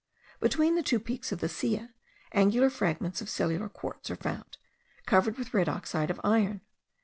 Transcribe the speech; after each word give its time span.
Between 0.39 0.73
the 0.73 0.81
two 0.81 0.99
peaks 0.99 1.31
of 1.31 1.41
the 1.41 1.47
Silla, 1.47 1.93
angular 2.31 2.71
fragments 2.71 3.21
of 3.21 3.29
cellular 3.29 3.69
quartz 3.69 4.09
are 4.09 4.15
found, 4.15 4.57
covered 5.05 5.37
with 5.37 5.53
red 5.53 5.69
oxide 5.69 6.09
of 6.09 6.19
iron. 6.23 6.61